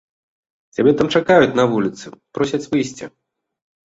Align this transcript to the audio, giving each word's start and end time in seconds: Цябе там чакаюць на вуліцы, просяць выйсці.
Цябе 0.77 0.91
там 1.01 1.07
чакаюць 1.19 1.51
на 1.59 1.65
вуліцы, 1.73 2.05
просяць 2.37 2.63
выйсці. 2.71 3.05